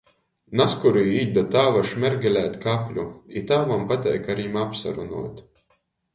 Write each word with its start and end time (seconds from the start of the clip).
Nazkurī 0.59 1.03
īt 1.19 1.35
da 1.35 1.43
tāvam 1.55 1.85
šmergelēt 1.89 2.57
kapļu, 2.65 3.05
i 3.41 3.45
tāvam 3.53 3.85
pateik 3.93 4.33
ar 4.37 4.43
jim 4.45 4.61
apsarunuot. 4.65 5.47